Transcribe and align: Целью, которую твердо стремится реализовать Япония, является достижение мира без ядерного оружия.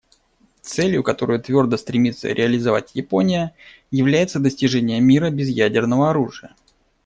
Целью, 0.63 1.03
которую 1.03 1.39
твердо 1.39 1.77
стремится 1.77 2.29
реализовать 2.29 2.89
Япония, 2.95 3.53
является 3.91 4.39
достижение 4.39 4.99
мира 4.99 5.29
без 5.29 5.47
ядерного 5.49 6.09
оружия. 6.09 6.55